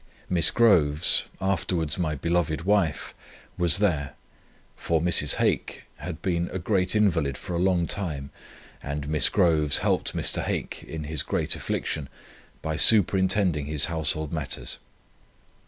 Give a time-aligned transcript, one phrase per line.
[0.31, 3.13] Miss Groves, afterwards my beloved wife,
[3.55, 4.13] was there;
[4.75, 5.35] for Mrs.
[5.35, 8.31] Hake had been a great invalid for a long time,
[8.81, 10.41] and Miss Groves helped Mr.
[10.41, 12.09] Hake in his great affliction,
[12.63, 14.79] by superintending his household matters.